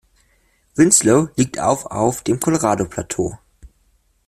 Winslow 0.73 1.29
liegt 1.35 1.59
auf 1.59 1.85
auf 1.85 2.23
dem 2.23 2.39
Colorado-Plateau. 2.39 3.37